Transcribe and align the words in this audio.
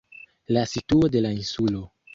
La 0.57 0.63
situo 0.71 1.13
de 1.17 1.25
la 1.27 1.35
insulo. 1.43 1.89